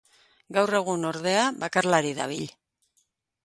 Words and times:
Gaur 0.57 0.77
egun, 0.79 1.05
ordea, 1.11 1.45
bakarlari 1.67 2.17
dabil. 2.23 2.51